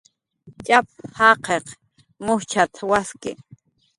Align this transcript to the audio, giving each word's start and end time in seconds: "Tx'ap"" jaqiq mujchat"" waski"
"Tx'ap"" 0.55 0.87
jaqiq 1.17 1.67
mujchat"" 2.25 2.73
waski" 2.89 3.31